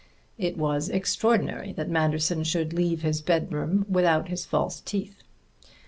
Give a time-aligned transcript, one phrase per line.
[0.39, 5.21] It was extraordinary that Manderson should leave his bedroom without his false teeth.